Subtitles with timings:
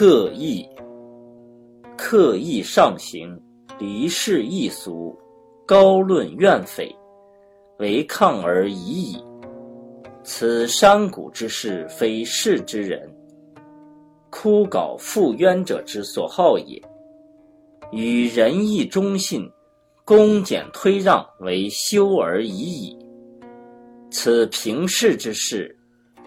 [0.00, 0.66] 刻意，
[1.94, 3.38] 刻意上行，
[3.78, 5.14] 离世易俗，
[5.66, 6.90] 高论怨匪，
[7.78, 9.22] 为抗而已矣。
[10.22, 13.14] 此山谷之事，非世之人。
[14.30, 16.82] 枯槁复渊者之所好也。
[17.92, 19.46] 与仁义忠信，
[20.02, 22.98] 恭俭推让为修而已矣。
[24.10, 25.78] 此平世之事，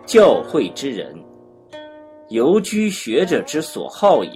[0.06, 1.12] 教诲之人，
[2.34, 4.32] 游居学者之所好也。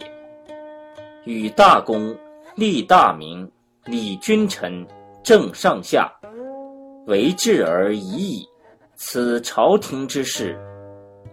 [1.25, 2.15] 与大功，
[2.53, 3.51] 立大名，
[3.85, 4.85] 理君臣，
[5.23, 6.07] 正上下，
[7.07, 8.47] 为治而已矣。
[8.95, 10.55] 此朝廷之事，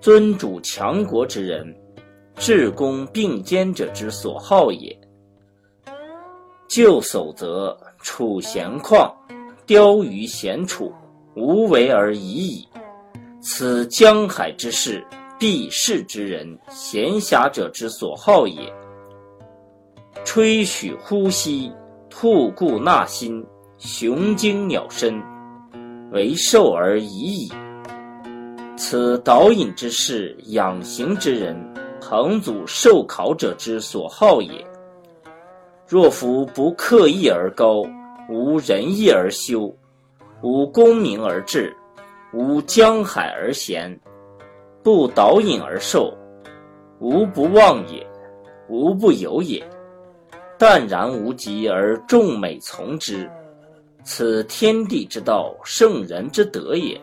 [0.01, 1.67] 尊主强国之人，
[2.37, 4.99] 治公并兼者之所好也。
[6.67, 9.13] 就守则处闲旷，
[9.67, 10.91] 雕于闲处，
[11.37, 12.67] 无为而已矣。
[13.43, 15.07] 此江海之事，
[15.45, 18.73] 避世之人，闲暇者之所好也。
[20.25, 21.71] 吹嘘呼吸，
[22.09, 23.45] 吐故纳新，
[23.77, 25.23] 雄精鸟身，
[26.13, 27.53] 为寿而已矣。
[28.75, 31.55] 此导引之事，养形之人，
[32.01, 34.67] 彭祖受考者之所好也。
[35.87, 37.83] 若夫不刻意而高，
[38.31, 39.71] 无仁义而修，
[40.41, 41.77] 无功名而治，
[42.33, 43.95] 无江海而闲，
[44.85, 46.13] 不导引而受，
[47.01, 48.07] 无不忘也，
[48.69, 49.67] 无不有也。
[50.59, 53.29] 淡然无极而众美从之，
[54.05, 57.01] 此天地之道，圣人之德也。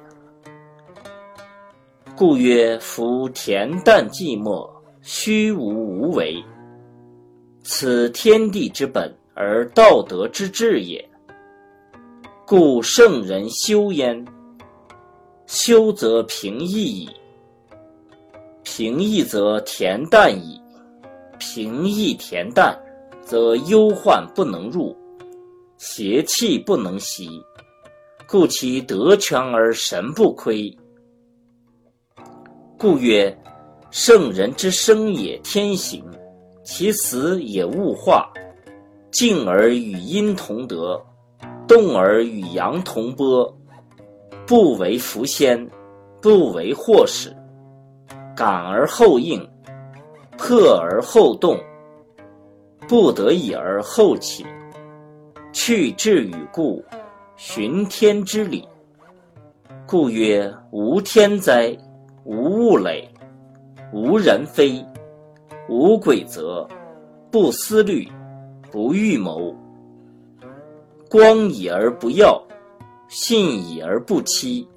[2.15, 4.69] 故曰：夫恬淡寂寞，
[5.01, 6.39] 虚无无为。
[7.63, 11.03] 此天地之本，而道德之治也。
[12.45, 14.23] 故圣人修焉，
[15.47, 17.09] 修则平易矣。
[18.73, 20.57] 平易则恬淡矣。
[21.37, 22.73] 平易恬淡，
[23.21, 24.95] 则忧患不能入，
[25.77, 27.43] 邪气不能袭，
[28.25, 30.73] 故其德全而神不亏。
[32.77, 33.37] 故曰：
[33.89, 36.01] 圣人之生也天行。
[36.63, 38.31] 其死也物化，
[39.11, 40.97] 静而与阴同德，
[41.67, 43.53] 动而与阳同波，
[44.47, 45.69] 不为福先，
[46.21, 47.35] 不为祸始，
[48.35, 49.45] 感而后应，
[50.37, 51.59] 破而后动，
[52.87, 54.45] 不得已而后起，
[55.51, 56.83] 去之与故，
[57.35, 58.67] 循天之理。
[59.85, 61.77] 故曰：无天灾，
[62.23, 63.07] 无物累，
[63.91, 64.83] 无人非。
[65.69, 66.67] 无鬼则，
[67.29, 68.09] 不思虑，
[68.71, 69.55] 不预谋。
[71.09, 72.41] 光以而不耀，
[73.07, 74.67] 信以而不欺。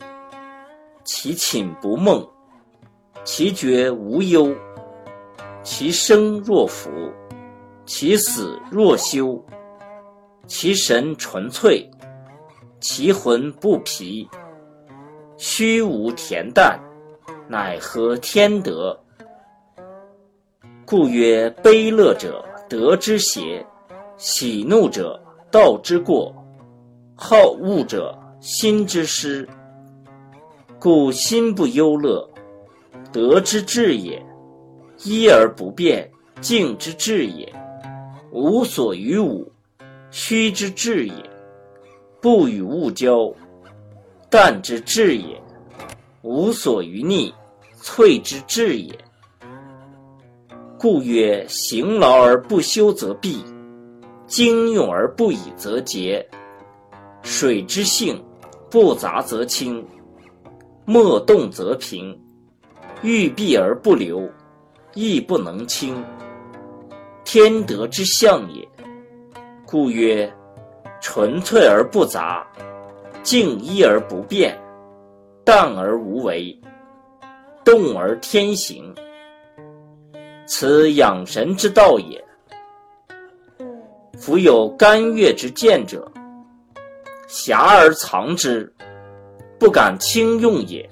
[1.05, 2.25] 其寝不梦，
[3.25, 4.55] 其觉无忧。
[5.63, 6.91] 其生若浮，
[7.87, 9.43] 其死若休。
[10.47, 11.91] 其神纯粹，
[12.81, 14.29] 其魂不疲。
[15.39, 16.79] 虚无恬淡，
[17.49, 18.97] 乃合天德。
[20.85, 23.65] 故曰：悲乐者，德之邪；
[24.19, 25.19] 喜怒者，
[25.51, 26.31] 道之过；
[27.17, 29.49] 好恶者，心之失。
[30.79, 32.29] 故心不忧乐，
[33.15, 34.21] 德之至也；
[35.05, 36.11] 一而不变，
[36.41, 37.47] 静之至也；
[38.33, 39.49] 无所于物，
[40.11, 41.15] 虚之至也；
[42.21, 43.33] 不与物交，
[44.29, 45.41] 淡之至也；
[46.23, 47.33] 无所于逆，
[47.81, 48.93] 萃之至也。
[50.77, 53.45] 故曰：行劳而不休则弊，
[54.27, 56.29] 精用而不已则竭。
[57.23, 58.21] 水之性，
[58.69, 59.87] 不杂则清，
[60.85, 62.21] 莫动则平。
[63.03, 64.29] 欲避而不留，
[64.95, 66.03] 亦不能清。
[67.25, 68.67] 天德之象也。
[69.67, 70.33] 故曰：
[71.01, 72.47] 纯粹而不杂，
[73.23, 74.57] 静一而不变，
[75.45, 76.59] 淡而无为，
[77.65, 78.95] 动而天行。
[80.47, 82.23] 此养神之道也。
[84.17, 86.11] 夫有干月之见者，
[87.27, 88.73] 狭而藏之，
[89.59, 90.89] 不敢轻用也。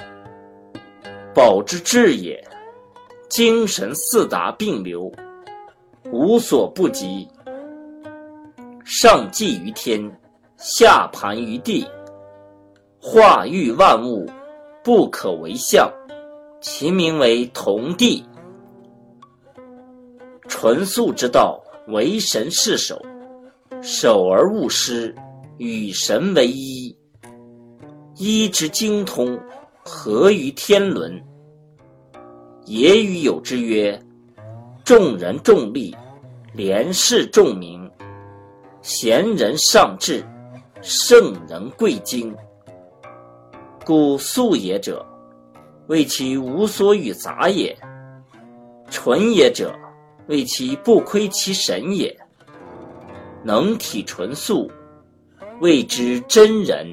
[1.35, 2.43] 保之至也，
[3.29, 5.11] 精神四达并流，
[6.11, 7.27] 无所不及。
[8.85, 10.01] 上济于天，
[10.57, 11.87] 下盘于地，
[13.01, 14.29] 化育万物，
[14.85, 15.91] 不可为相。
[16.61, 18.25] 其名为同地。
[20.47, 23.01] 纯素之道，为神是守，
[23.81, 25.13] 守而勿失，
[25.57, 26.97] 与神为一。
[28.17, 29.37] 一之精通，
[29.85, 31.23] 合于天伦。
[32.65, 34.01] 也与有之曰：
[34.85, 35.95] 众人重利，
[36.55, 37.91] 廉士重名，
[38.81, 40.25] 贤人尚志，
[40.81, 42.35] 圣人贵精。
[43.85, 45.05] 故素也者，
[45.89, 47.75] 谓其无所与杂也；
[48.89, 49.75] 纯也者，
[50.29, 52.17] 谓其不亏其神也。
[53.43, 54.71] 能体纯素，
[55.61, 56.87] 谓之真人。